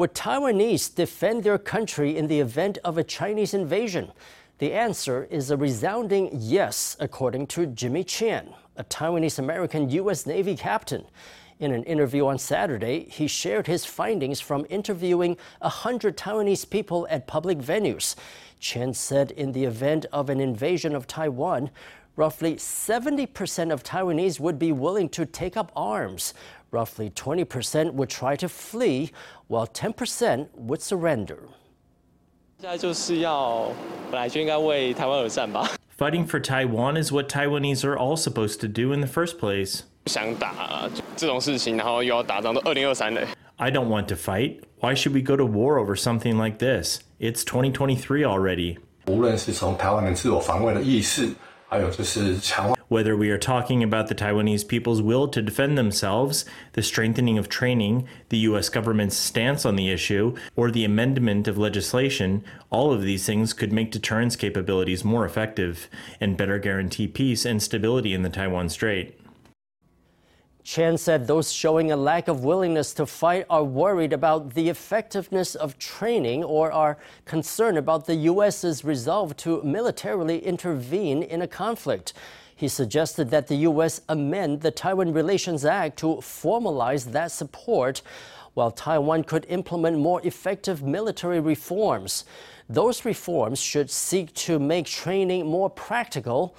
[0.00, 4.12] Would Taiwanese defend their country in the event of a Chinese invasion?
[4.56, 10.24] The answer is a resounding yes, according to Jimmy Chan, a Taiwanese American U.S.
[10.24, 11.04] Navy captain.
[11.58, 17.26] In an interview on Saturday, he shared his findings from interviewing 100 Taiwanese people at
[17.26, 18.16] public venues.
[18.58, 21.68] Chen said in the event of an invasion of Taiwan,
[22.16, 26.32] roughly 70% of Taiwanese would be willing to take up arms.
[26.71, 29.11] Roughly 20% would try to flee,
[29.47, 31.39] while 10% would surrender.
[35.97, 39.83] Fighting for Taiwan is what Taiwanese are all supposed to do in the first place.
[43.57, 44.63] I don't want to fight.
[44.79, 46.99] Why should we go to war over something like this?
[47.19, 48.77] It's 2023 already.
[49.07, 51.29] 无论是从台湾人自我防卫的意识，
[51.67, 57.48] 还有就是强化 whether we are talking about the Taiwanese people's will to defend themselves, the strengthening of
[57.48, 58.68] training, the U.S.
[58.68, 63.72] government's stance on the issue, or the amendment of legislation, all of these things could
[63.72, 65.88] make deterrence capabilities more effective
[66.20, 69.19] and better guarantee peace and stability in the Taiwan Strait.
[70.62, 75.54] Chan said those showing a lack of willingness to fight are worried about the effectiveness
[75.54, 82.12] of training or are concerned about the U.S.'s resolve to militarily intervene in a conflict.
[82.54, 84.02] He suggested that the U.S.
[84.08, 88.02] amend the Taiwan Relations Act to formalize that support,
[88.52, 92.26] while Taiwan could implement more effective military reforms.
[92.68, 96.54] Those reforms should seek to make training more practical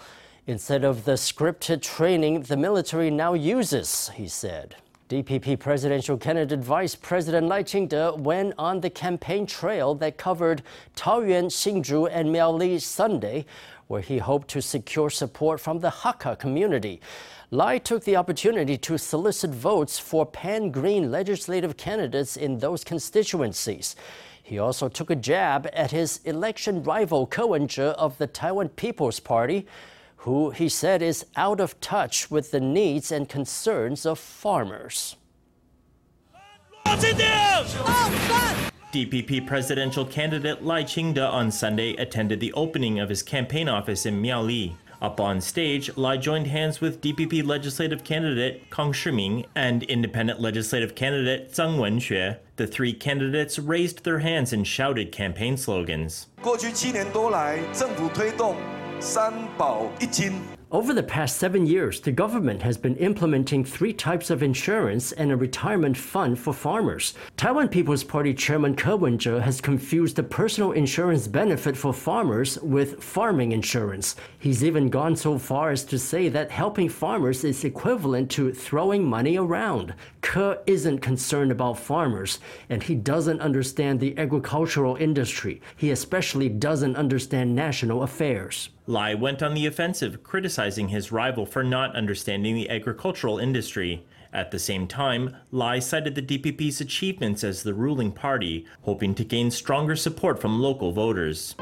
[0.48, 4.76] instead of the scripted training the military now uses, he said.
[5.10, 10.64] DPP presidential candidate Vice President Lai Ching-te went on the campaign trail that covered
[10.96, 13.46] Taoyuan, Hsinchu, and Miaoli Sunday,
[13.88, 17.02] where he hoped to secure support from the Hakka community.
[17.50, 23.98] Lai took the opportunity to solicit votes for pan green legislative candidates in those constituencies.
[24.42, 29.20] He also took a jab at his election rival Ko Wen-je of the Taiwan People's
[29.20, 29.68] Party,
[30.22, 35.16] who he said is out of touch with the needs and concerns of farmers.
[38.94, 44.22] DPP presidential candidate Lai Ching-te on Sunday attended the opening of his campaign office in
[44.22, 44.76] Miaoli.
[45.02, 50.94] Up on stage, Lai joined hands with DPP legislative candidate Kong Shiming and independent legislative
[50.94, 52.38] candidate Zhang Wenxue.
[52.58, 56.28] The three candidates raised their hands and shouted campaign slogans.
[56.44, 58.56] 过去七年多来，政府推动
[60.72, 65.30] over the past seven years, the government has been implementing three types of insurance and
[65.30, 67.14] a retirement fund for farmers.
[67.36, 73.04] Taiwan People's Party Chairman Ko Wen-je has confused the personal insurance benefit for farmers with
[73.04, 74.16] farming insurance.
[74.40, 79.04] He's even gone so far as to say that helping farmers is equivalent to throwing
[79.04, 79.94] money around.
[80.22, 82.40] Ke isn't concerned about farmers,
[82.70, 85.60] and he doesn't understand the agricultural industry.
[85.76, 88.70] He especially doesn't understand national affairs.
[88.88, 94.04] Lai went on the offensive, criticizing his rival for not understanding the agricultural industry.
[94.34, 99.26] At the same time, Lai cited the DPP's achievements as the ruling party, hoping to
[99.26, 101.54] gain stronger support from local voters.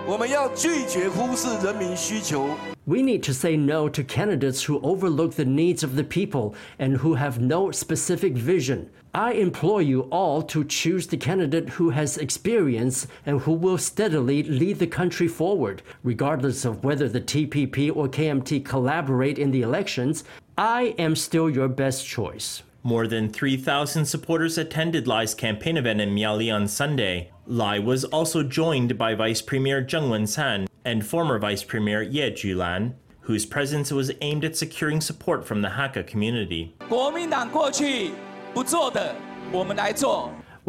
[2.85, 6.97] We need to say no to candidates who overlook the needs of the people and
[6.97, 8.89] who have no specific vision.
[9.13, 14.43] I implore you all to choose the candidate who has experience and who will steadily
[14.43, 20.23] lead the country forward, regardless of whether the TPP or KMT collaborate in the elections.
[20.59, 22.63] I am still your best choice.
[22.83, 27.31] More than 3,000 supporters attended Lai's campaign event in Miaoli on Sunday.
[27.47, 32.95] Lai was also joined by Vice Premier Zheng Wen-can and former Vice Premier Ye Julan,
[33.21, 36.75] whose presence was aimed at securing support from the Hakka community.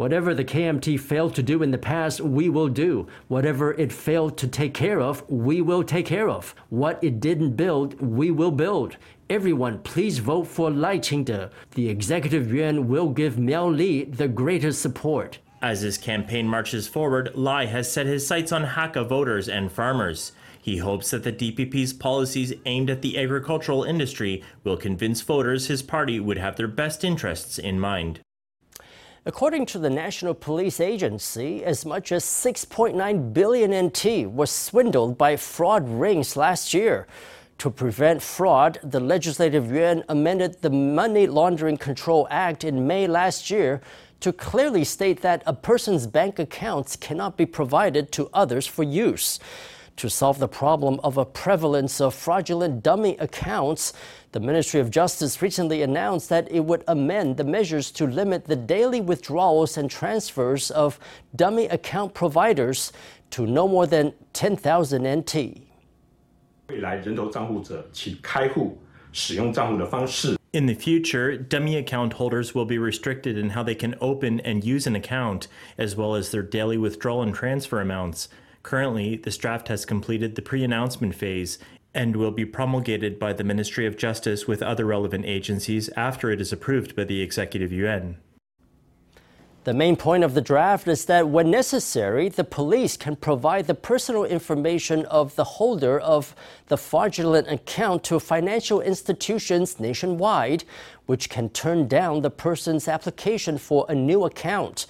[0.01, 3.05] Whatever the KMT failed to do in the past, we will do.
[3.27, 6.55] Whatever it failed to take care of, we will take care of.
[6.69, 8.97] What it didn't build, we will build.
[9.29, 11.49] Everyone, please vote for Lai Ching-te.
[11.75, 15.37] The executive yuan will give Miaoli the greatest support.
[15.61, 20.31] As his campaign marches forward, Lai has set his sights on Hakka voters and farmers.
[20.59, 25.83] He hopes that the DPP's policies aimed at the agricultural industry will convince voters his
[25.83, 28.19] party would have their best interests in mind.
[29.23, 35.35] According to the National Police Agency, as much as 6.9 billion NT was swindled by
[35.35, 37.05] fraud rings last year.
[37.59, 43.51] To prevent fraud, the Legislative Yuan amended the Money Laundering Control Act in May last
[43.51, 43.79] year
[44.21, 49.37] to clearly state that a person's bank accounts cannot be provided to others for use.
[50.01, 53.93] To solve the problem of a prevalence of fraudulent dummy accounts,
[54.31, 58.55] the Ministry of Justice recently announced that it would amend the measures to limit the
[58.55, 60.97] daily withdrawals and transfers of
[61.35, 62.91] dummy account providers
[63.29, 65.35] to no more than 10,000 NT.
[70.51, 74.63] In the future, dummy account holders will be restricted in how they can open and
[74.63, 78.29] use an account, as well as their daily withdrawal and transfer amounts.
[78.63, 81.57] Currently, this draft has completed the pre announcement phase
[81.93, 86.39] and will be promulgated by the Ministry of Justice with other relevant agencies after it
[86.39, 88.17] is approved by the Executive Yuan.
[89.63, 93.75] The main point of the draft is that when necessary, the police can provide the
[93.75, 96.33] personal information of the holder of
[96.67, 100.63] the fraudulent account to financial institutions nationwide,
[101.05, 104.87] which can turn down the person's application for a new account.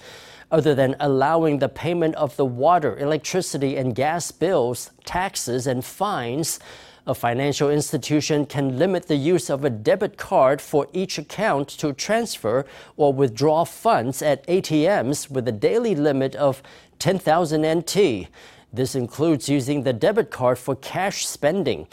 [0.52, 6.60] Other than allowing the payment of the water, electricity, and gas bills, taxes, and fines,
[7.06, 11.94] a financial institution can limit the use of a debit card for each account to
[11.94, 12.66] transfer
[12.98, 16.62] or withdraw funds at ATMs with a daily limit of
[16.98, 18.28] 10,000 NT.
[18.74, 21.88] This includes using the debit card for cash spending.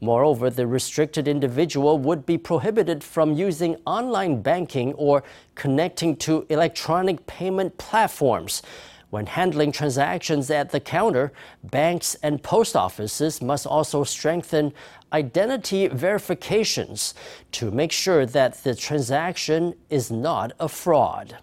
[0.00, 5.22] Moreover, the restricted individual would be prohibited from using online banking or
[5.54, 8.62] connecting to electronic payment platforms.
[9.10, 11.32] When handling transactions at the counter,
[11.62, 14.72] banks and post offices must also strengthen
[15.12, 17.14] identity verifications
[17.52, 21.38] to make sure that the transaction is not a fraud.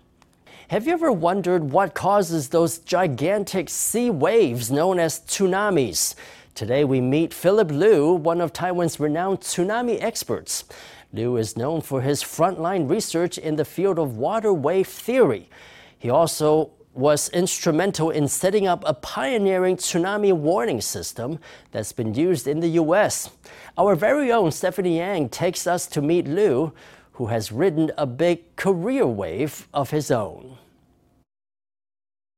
[0.68, 6.15] Have you ever wondered what causes those gigantic sea waves known as tsunamis?
[6.53, 10.65] Today we meet Philip Liu, one of Taiwan's renowned tsunami experts.
[11.13, 15.50] Liu is known for his frontline research in the field of water wave theory.
[15.98, 21.39] He also was instrumental in setting up a pioneering tsunami warning system
[21.71, 23.30] that's been used in the U.S.
[23.77, 26.74] Our very own Stephanie Yang takes us to meet Liu,
[27.13, 30.57] who has ridden a big career wave of his own.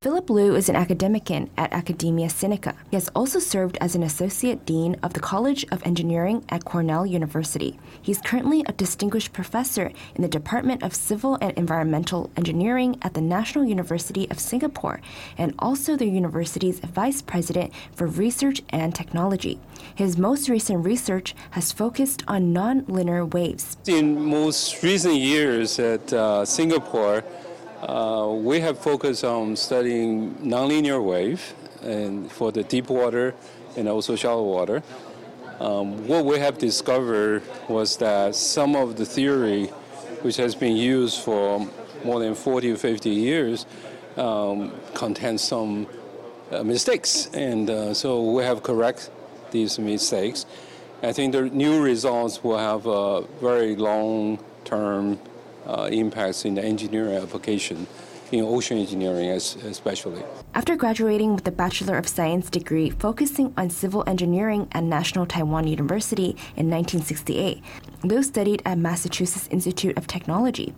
[0.04, 2.76] Philip Liu is an academician at Academia Sinica.
[2.92, 7.06] He has also served as an associate dean of the College of Engineering at Cornell
[7.06, 7.80] University.
[8.02, 13.22] He's currently a distinguished professor in the Department of Civil and Environmental Engineering at the
[13.22, 15.00] National University of Singapore
[15.38, 19.58] and also the university's vice president for research and technology.
[19.96, 23.78] His most recent research has focused on nonlinear waves.
[23.88, 27.24] In most recent years at uh, Singapore,
[27.88, 33.36] uh, we have focused on studying nonlinear wave and for the deep water
[33.76, 34.82] and also shallow water.
[35.60, 39.68] Um, what we have discovered was that some of the theory,
[40.22, 41.68] which has been used for
[42.04, 43.66] more than 40 or 50 years,
[44.18, 45.88] um, contains some
[46.52, 49.10] uh, mistakes, and uh, so we have correct
[49.52, 50.46] these mistakes.
[51.02, 55.33] I think the new results will have a very long-term uh,
[55.66, 57.88] Uh, impacts in the engineering application,
[58.34, 60.22] in ocean engineering especially.
[60.54, 65.68] After graduating with a Bachelor of Science degree focusing on civil engineering at National Taiwan
[65.68, 67.64] University in 1968,
[68.04, 70.74] Liu studied at Massachusetts Institute of Technology.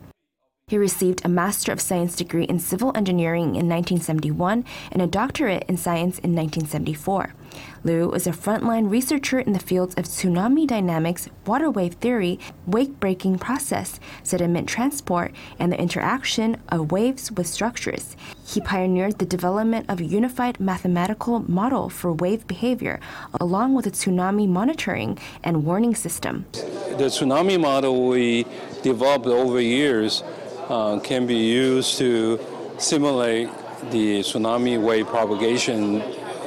[0.67, 5.63] He received a Master of Science degree in Civil Engineering in 1971 and a doctorate
[5.67, 7.35] in science in 1974.
[7.83, 12.99] Liu is a frontline researcher in the fields of tsunami dynamics, water wave theory, wave
[12.99, 18.17] breaking process, sediment transport, and the interaction of waves with structures.
[18.47, 22.99] He pioneered the development of a unified mathematical model for wave behavior,
[23.39, 26.47] along with a tsunami monitoring and warning system.
[26.53, 28.47] The tsunami model we
[28.81, 30.23] developed over years
[30.69, 32.39] uh, can be used to
[32.77, 33.49] simulate
[33.91, 36.01] the tsunami wave propagation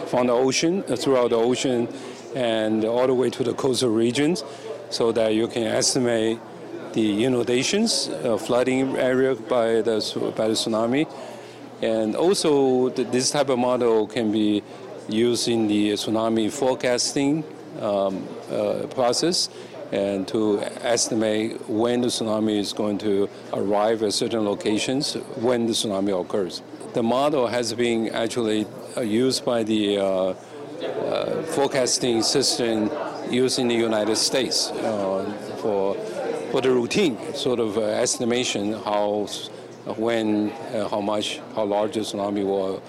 [0.07, 1.89] from the ocean, uh, throughout the ocean,
[2.35, 4.45] and all the way to the coastal regions,
[4.91, 6.39] so that you can estimate
[6.93, 11.11] the inundations, uh, flooding area by the, by the tsunami.
[11.83, 14.63] And also, the, this type of model can be
[15.09, 17.45] used in the tsunami forecasting
[17.81, 19.49] um, uh, process
[19.93, 25.73] and to estimate when the tsunami is going to arrive at certain locations when the
[25.73, 26.63] tsunami occurs.
[26.95, 28.67] The model has been actually
[28.97, 32.91] uh, used by the uh, uh, forecasting system
[33.31, 35.95] used in the United States uh, for
[36.51, 39.27] for the routine sort of uh, estimation how
[39.97, 40.51] when
[40.91, 42.83] how much how large the tsunami will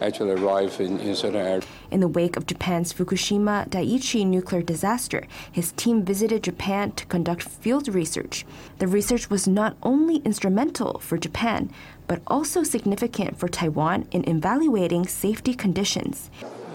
[0.00, 1.64] actually arrive in, in certain areas.
[1.90, 7.42] In the wake of Japan's Fukushima Daiichi nuclear disaster, his team visited Japan to conduct
[7.42, 8.44] field research.
[8.78, 11.70] The research was not only instrumental for Japan,
[12.06, 16.30] but also significant for Taiwan in evaluating safety conditions.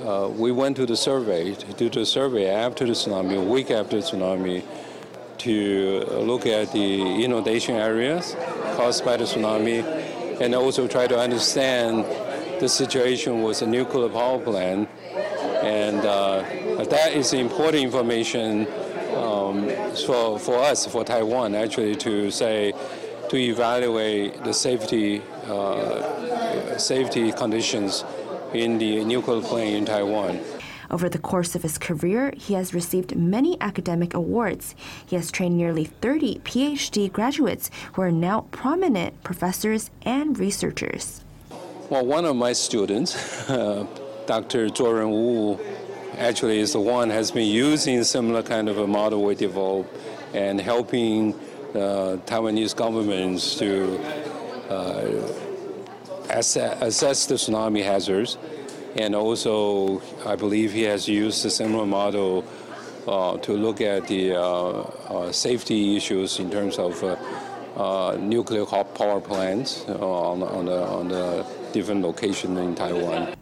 [0.06, 3.72] uh, we went to the survey, to do the survey after the tsunami, a week
[3.72, 4.64] after the tsunami,
[5.38, 8.36] to look at the inundation areas
[8.76, 9.84] caused by the tsunami
[10.42, 12.06] and also try to understand
[12.60, 14.90] the situation with the nuclear power plant.
[15.62, 16.44] And uh,
[16.86, 18.68] that is important information
[19.16, 19.70] um,
[20.06, 22.74] for, for us, for Taiwan, actually, to say,
[23.30, 28.04] to evaluate the safety, uh, safety conditions
[28.54, 30.40] in the nuclear plant in Taiwan.
[30.90, 34.76] Over the course of his career, he has received many academic awards.
[35.06, 41.24] He has trained nearly 30 PhD graduates who are now prominent professors and researchers.
[41.90, 43.86] Well, one of my students, uh,
[44.26, 44.70] Dr.
[44.70, 45.60] Zhuoren Wu,
[46.18, 49.96] actually is the one has been using similar kind of a model we developed
[50.34, 51.34] and helping
[51.74, 54.00] uh, Taiwanese governments to
[54.70, 55.28] uh,
[56.30, 58.38] assess, assess the tsunami hazards
[58.96, 62.44] and also, I believe he has used a similar model
[63.08, 67.16] uh, to look at the uh, uh, safety issues in terms of uh,
[67.78, 73.34] uh, nuclear power plants on, on, the, on the different locations in Taiwan.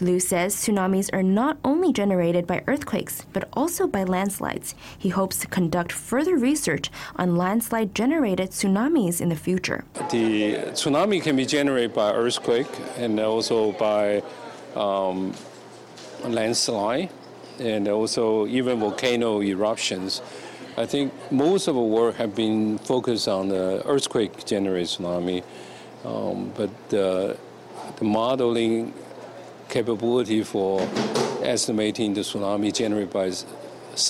[0.00, 4.74] Liu says tsunamis are not only generated by earthquakes, but also by landslides.
[4.98, 9.84] He hopes to conduct further research on landslide generated tsunamis in the future.
[10.10, 14.22] The tsunami can be generated by earthquake and also by
[14.74, 15.32] um,
[16.24, 17.10] landslide
[17.60, 20.22] and also even volcano eruptions.
[20.76, 25.44] I think most of the work have been focused on the earthquake generated tsunami,
[26.04, 27.38] um, but the
[28.00, 28.92] modeling
[29.74, 30.88] capability for
[31.42, 33.26] estimating the tsunami generated by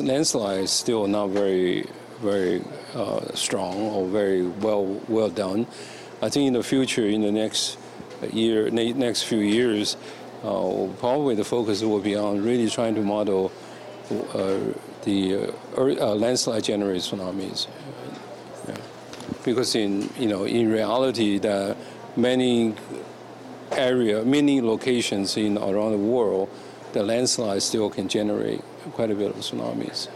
[0.05, 1.87] landslide is still not very,
[2.21, 2.63] very
[2.95, 5.67] uh, strong or very well well done.
[6.21, 7.79] I think in the future, in the next
[8.31, 9.97] year, next few years,
[10.43, 13.51] uh, probably the focus will be on really trying to model
[14.35, 14.61] uh,
[15.05, 17.69] the uh, landslide generated tsunamis.
[18.69, 18.77] Yeah.
[19.45, 21.75] Because in you know in reality, the
[22.17, 22.75] many
[23.77, 26.49] area, many locations in around the world,
[26.93, 28.61] the landslide still can generate
[28.93, 30.09] quite a bit of tsunamis.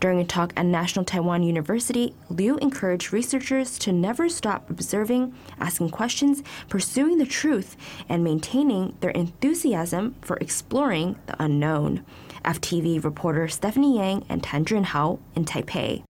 [0.00, 5.90] During a talk at National Taiwan University, Liu encouraged researchers to never stop observing, asking
[5.90, 7.76] questions, pursuing the truth,
[8.08, 12.04] and maintaining their enthusiasm for exploring the unknown.
[12.44, 16.02] FTV reporter Stephanie Yang and Tan Jun Hao in Taipei.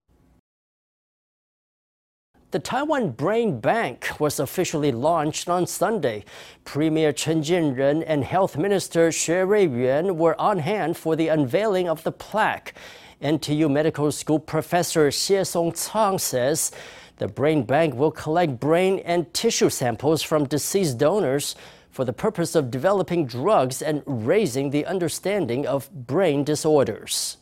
[2.55, 6.23] The Taiwan Brain Bank was officially launched on Sunday.
[6.63, 12.03] Premier Chen Jianren and Health Minister Xue Ruiyuan were on hand for the unveiling of
[12.03, 12.73] the plaque.
[13.21, 16.71] NTU Medical School professor Xie Song Cang says
[17.17, 21.57] the brain bank will collect brain and tissue samples from deceased donors
[21.91, 27.35] for the purpose of developing drugs and raising the understanding of brain disorders.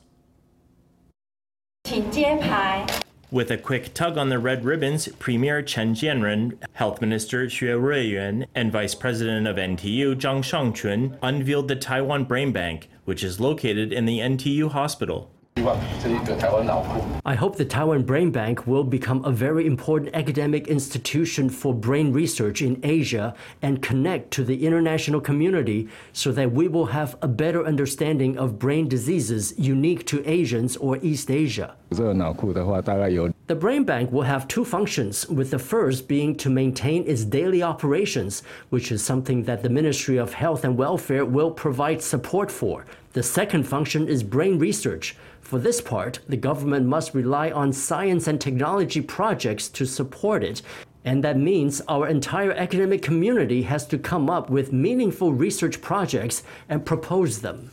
[3.34, 8.46] With a quick tug on the red ribbons, Premier Chen Jianren, Health Minister Xue Ruiyuan,
[8.54, 13.92] and Vice President of NTU Zhang Shangchun unveiled the Taiwan Brain Bank, which is located
[13.92, 15.32] in the NTU hospital.
[15.56, 22.12] I hope the Taiwan Brain Bank will become a very important academic institution for brain
[22.12, 27.28] research in Asia and connect to the international community so that we will have a
[27.28, 31.76] better understanding of brain diseases unique to Asians or East Asia.
[33.54, 37.62] The Brain Bank will have two functions, with the first being to maintain its daily
[37.62, 38.42] operations,
[38.72, 42.88] which is something that the Ministry of Health and Welfare will provide support for.
[43.12, 45.16] The second function is brain research.
[45.42, 50.64] For this part, the government must rely on science and technology projects to support it.
[51.06, 56.42] And that means our entire academic community has to come up with meaningful research projects
[56.70, 57.70] and propose them.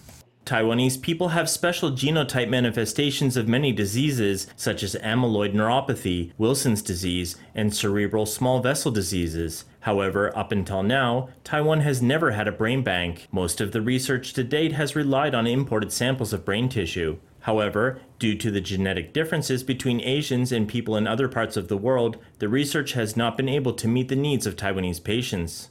[0.49, 7.35] Taiwanese people have special genotype manifestations of many diseases, such as amyloid neuropathy, Wilson's disease,
[7.55, 9.65] and cerebral small vessel diseases.
[9.79, 13.27] However, up until now, Taiwan has never had a brain bank.
[13.31, 17.17] Most of the research to date has relied on imported samples of brain tissue.
[17.41, 21.77] However, due to the genetic differences between Asians and people in other parts of the
[21.77, 25.69] world, the research has not been able to meet the needs of Taiwanese patients.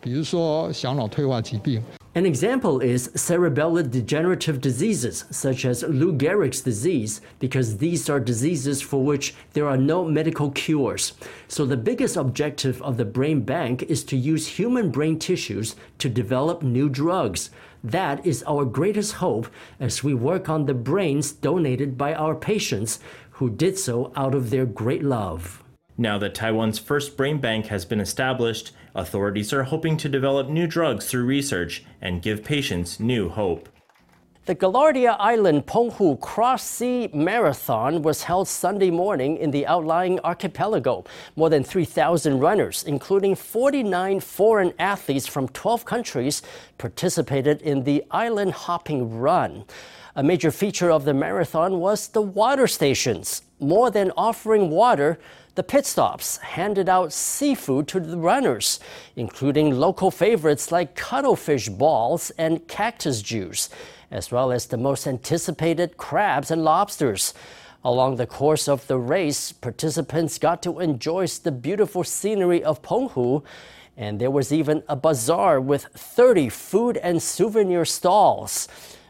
[0.00, 1.82] 比如说小脑退化疾病，
[2.15, 8.83] an example is cerebellar degenerative diseases, such as Lou Gehrig's disease, because these are diseases
[8.83, 11.13] for which there are no medical cures.
[11.47, 16.07] So, the biggest objective of the brain bank is to use human brain tissues to
[16.07, 17.49] develop new drugs.
[17.83, 19.47] That is our greatest hope
[19.79, 22.99] as we work on the brains donated by our patients
[23.31, 25.63] who did so out of their great love.
[25.97, 30.67] Now that Taiwan's first brain bank has been established, Authorities are hoping to develop new
[30.67, 33.67] drugs through research and give patients new hope.
[34.45, 41.05] The Gaillardia Island Penghu Cross Sea Marathon was held Sunday morning in the outlying archipelago.
[41.35, 46.41] More than 3,000 runners, including 49 foreign athletes from 12 countries,
[46.77, 49.63] participated in the island hopping run.
[50.15, 53.41] A major feature of the marathon was the water stations.
[53.59, 55.17] More than offering water,
[55.55, 58.79] the pit stops handed out seafood to the runners,
[59.15, 63.69] including local favorites like cuttlefish balls and cactus juice
[64.13, 67.33] as well as the most anticipated crabs and lobsters.
[67.83, 73.43] Along the course of the race, participants got to enjoy the beautiful scenery of Penghu,
[73.97, 78.67] and there was even a bazaar with 30 food and souvenir stalls.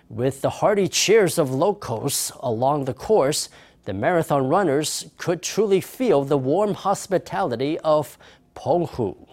[0.09, 3.49] With the hearty cheers of locals along the course,
[3.85, 8.17] the marathon runners could truly feel the warm hospitality of
[8.55, 9.27] Penghu.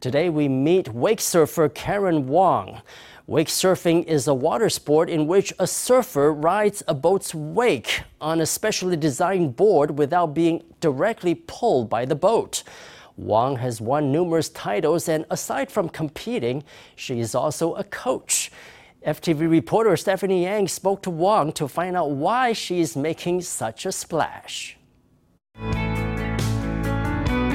[0.00, 2.80] Today we meet wake surfer Karen Wang.
[3.26, 8.40] Wake surfing is a water sport in which a surfer rides a boat's wake on
[8.40, 12.62] a specially designed board without being directly pulled by the boat.
[13.16, 16.64] Wang has won numerous titles, and aside from competing,
[16.96, 18.50] she is also a coach.
[19.06, 23.84] FTV reporter Stephanie Yang spoke to Wang to find out why she is making such
[23.84, 24.78] a splash.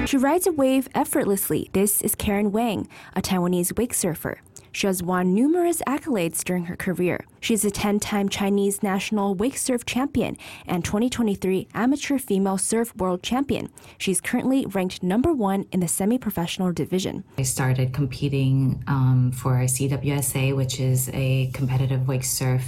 [0.06, 1.70] She rides a wave effortlessly.
[1.74, 4.42] This is Karen Wang, a Taiwanese wake surfer.
[4.72, 7.26] She has won numerous accolades during her career.
[7.40, 13.24] She's a 10 time Chinese national wake surf champion and 2023 amateur female surf world
[13.24, 13.70] champion.
[13.98, 17.24] She's currently ranked number one in the semi professional division.
[17.38, 22.64] I started competing um, for CWSA, which is a competitive wake surf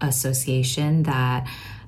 [0.00, 1.46] association that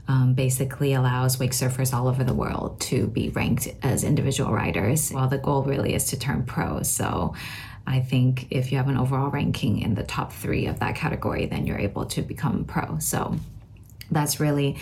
[0.08, 5.12] um, basically allows wake surfers all over the world to be ranked as individual riders.
[5.14, 6.82] Well, the goal really is to turn pro.
[6.82, 7.34] So
[7.86, 11.46] I think if you have an overall ranking in the top three of that category,
[11.46, 12.98] then you're able to become pro.
[12.98, 13.36] So
[14.10, 14.76] that's really,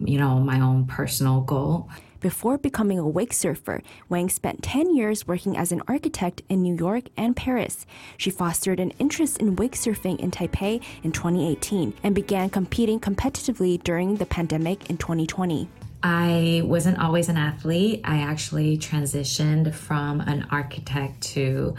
[0.00, 1.88] you know, my own personal goal.
[2.20, 6.76] Before becoming a wake surfer, Wang spent 10 years working as an architect in New
[6.76, 7.84] York and Paris.
[8.16, 13.82] She fostered an interest in wake surfing in Taipei in 2018 and began competing competitively
[13.82, 15.68] during the pandemic in 2020.
[16.04, 18.02] I wasn't always an athlete.
[18.04, 21.74] I actually transitioned from an architect to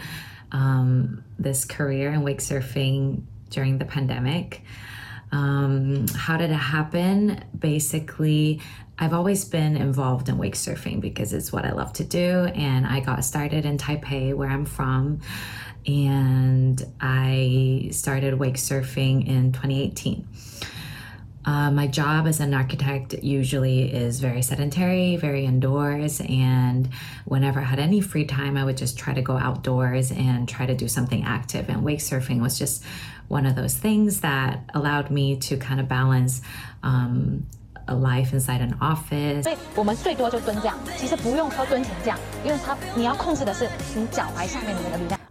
[0.54, 4.62] um, this career in wake surfing during the pandemic.
[5.32, 7.44] Um, how did it happen?
[7.58, 8.60] Basically,
[8.96, 12.44] I've always been involved in wake surfing because it's what I love to do.
[12.54, 15.20] And I got started in Taipei, where I'm from.
[15.86, 20.26] And I started wake surfing in 2018.
[21.46, 26.88] Uh, my job as an architect usually is very sedentary, very indoors, and
[27.26, 30.64] whenever I had any free time, I would just try to go outdoors and try
[30.64, 31.68] to do something active.
[31.68, 32.82] And wake surfing was just
[33.28, 36.40] one of those things that allowed me to kind of balance
[36.82, 37.46] um,
[37.88, 39.46] a life inside an office.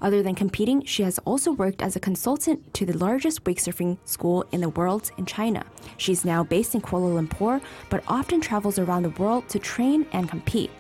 [0.02, 3.98] Other than competing, she has also worked as a consultant to the largest wake surfing
[4.06, 5.66] school in the world in China.
[5.98, 10.30] She's now based in Kuala Lumpur, but often travels around the world to train and
[10.30, 10.72] compete.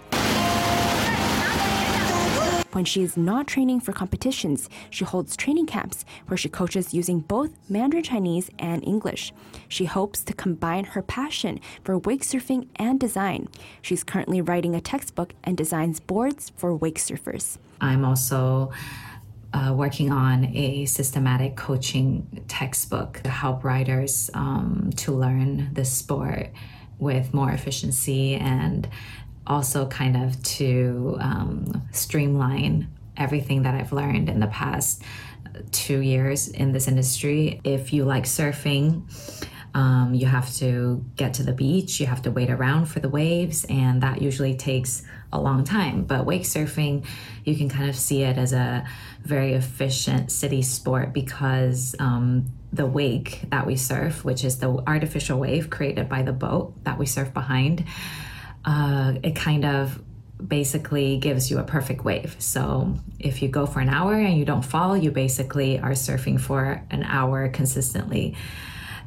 [2.74, 7.20] When she is not training for competitions, she holds training camps where she coaches using
[7.20, 9.32] both Mandarin Chinese and English.
[9.68, 13.48] She hopes to combine her passion for wake surfing and design.
[13.84, 17.60] She's currently writing a textbook and designs boards for wake surfers.
[17.80, 18.72] I'm also
[19.54, 26.50] uh, working on a systematic coaching textbook to help riders um, to learn the sport
[26.98, 28.88] with more efficiency and
[29.46, 35.04] also kind of to um, streamline everything that I've learned in the past
[35.72, 37.62] two years in this industry.
[37.64, 39.04] If you like surfing,
[39.76, 43.10] um, you have to get to the beach, you have to wait around for the
[43.10, 46.04] waves, and that usually takes a long time.
[46.04, 47.06] But wake surfing,
[47.44, 48.86] you can kind of see it as a
[49.24, 55.40] very efficient city sport because um, the wake that we surf, which is the artificial
[55.40, 57.84] wave created by the boat that we surf behind,
[58.66, 60.02] uh, it kind of
[60.46, 62.36] basically gives you a perfect wave.
[62.40, 66.40] So if you go for an hour and you don't fall, you basically are surfing
[66.40, 68.36] for an hour consistently.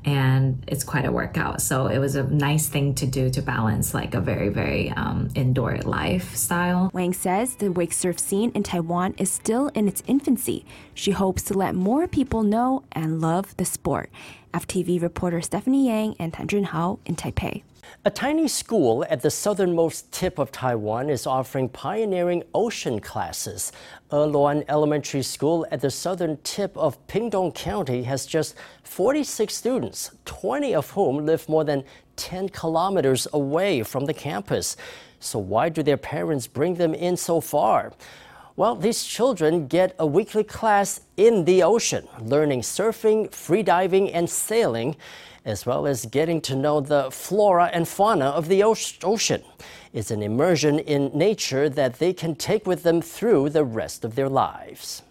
[0.05, 1.61] And it's quite a workout.
[1.61, 5.31] So it was a nice thing to do to balance like a very, very um,
[5.35, 6.91] indoor lifestyle.
[6.93, 10.65] Wang says the wake surf scene in Taiwan is still in its infancy.
[10.95, 14.11] She hopes to let more people know and love the sport.
[14.55, 17.63] FTV reporter Stephanie Yang and Tan Junhao in Taipei.
[18.05, 23.73] A tiny school at the southernmost tip of Taiwan is offering pioneering ocean classes.
[24.13, 30.75] Eluan Elementary School at the southern tip of Pingdong County has just 46 students, 20
[30.75, 31.83] of whom live more than
[32.15, 34.77] 10 kilometers away from the campus.
[35.19, 37.93] So, why do their parents bring them in so far?
[38.57, 44.97] Well, these children get a weekly class in the ocean, learning surfing, freediving, and sailing
[45.47, 49.43] as well as getting to know the flora and fauna of the ocean.
[49.93, 54.17] It's an immersion in nature that they can take with them through the rest of
[54.17, 55.03] their lives.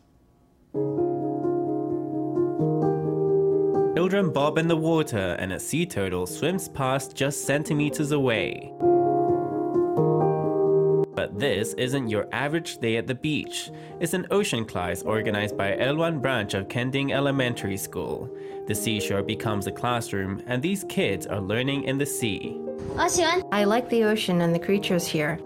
[3.95, 8.73] Children bob in the water and a sea turtle swims past just centimeters away.
[11.35, 13.69] But this isn't your average day at the beach.
[13.99, 18.29] It's an ocean class organized by Eluan branch of Kending Elementary School.
[18.67, 22.57] The seashore becomes a classroom, and these kids are learning in the sea.
[23.51, 25.37] I like the ocean and the creatures here.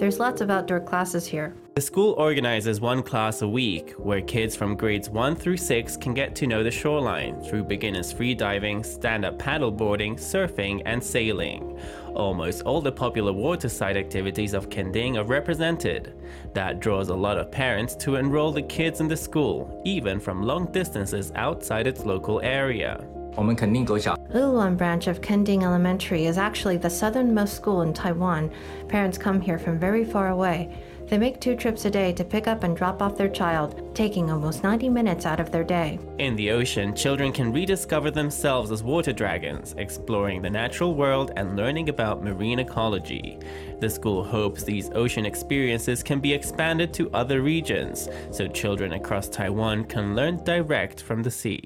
[0.00, 1.54] There's lots of outdoor classes here.
[1.76, 6.14] The school organizes one class a week where kids from grades 1 through 6 can
[6.14, 11.78] get to know the shoreline through beginners free diving, stand up paddleboarding, surfing, and sailing.
[12.14, 16.14] Almost all the popular waterside activities of Kending are represented.
[16.54, 20.42] That draws a lot of parents to enroll the kids in the school, even from
[20.42, 23.06] long distances outside its local area.
[23.36, 28.50] Eluan branch of Kending Elementary is actually the southernmost school in Taiwan.
[28.88, 30.74] Parents come here from very far away.
[31.08, 34.28] They make two trips a day to pick up and drop off their child, taking
[34.30, 36.00] almost 90 minutes out of their day.
[36.18, 41.56] In the ocean, children can rediscover themselves as water dragons, exploring the natural world and
[41.56, 43.38] learning about marine ecology.
[43.78, 49.28] The school hopes these ocean experiences can be expanded to other regions, so children across
[49.28, 51.62] Taiwan can learn direct from the sea.